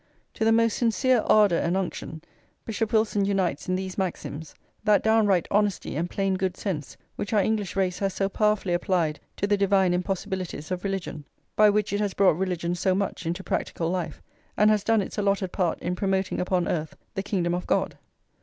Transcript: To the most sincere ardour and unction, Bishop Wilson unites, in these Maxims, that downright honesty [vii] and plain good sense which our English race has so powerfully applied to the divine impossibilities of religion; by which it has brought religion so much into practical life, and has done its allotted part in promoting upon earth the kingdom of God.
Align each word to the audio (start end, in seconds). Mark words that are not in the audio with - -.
To 0.33 0.43
the 0.43 0.51
most 0.51 0.77
sincere 0.77 1.19
ardour 1.27 1.59
and 1.59 1.77
unction, 1.77 2.23
Bishop 2.65 2.91
Wilson 2.91 3.23
unites, 3.23 3.69
in 3.69 3.75
these 3.75 3.99
Maxims, 3.99 4.55
that 4.83 5.03
downright 5.03 5.47
honesty 5.51 5.91
[vii] 5.91 5.97
and 5.99 6.09
plain 6.09 6.33
good 6.33 6.57
sense 6.57 6.97
which 7.17 7.33
our 7.33 7.39
English 7.39 7.75
race 7.75 7.99
has 7.99 8.11
so 8.11 8.27
powerfully 8.27 8.73
applied 8.73 9.19
to 9.37 9.45
the 9.45 9.57
divine 9.57 9.93
impossibilities 9.93 10.71
of 10.71 10.83
religion; 10.83 11.23
by 11.55 11.69
which 11.69 11.93
it 11.93 11.99
has 11.99 12.15
brought 12.15 12.35
religion 12.39 12.73
so 12.73 12.95
much 12.95 13.27
into 13.27 13.43
practical 13.43 13.91
life, 13.91 14.23
and 14.57 14.71
has 14.71 14.83
done 14.83 15.03
its 15.03 15.19
allotted 15.19 15.51
part 15.51 15.77
in 15.81 15.95
promoting 15.95 16.39
upon 16.41 16.67
earth 16.67 16.95
the 17.13 17.21
kingdom 17.21 17.53
of 17.53 17.67
God. 17.67 17.99